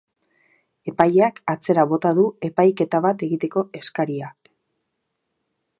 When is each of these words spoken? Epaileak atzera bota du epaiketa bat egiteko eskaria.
Epaileak 0.91 1.37
atzera 1.53 1.83
bota 1.91 2.13
du 2.21 2.25
epaiketa 2.49 3.01
bat 3.07 3.27
egiteko 3.29 3.65
eskaria. 3.83 4.33